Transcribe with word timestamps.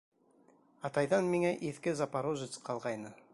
Атайҙан 0.89 1.29
миңә 1.35 1.53
иҫке 1.71 1.95
«Запорожец» 2.01 2.61
ҡалғайны. 2.71 3.15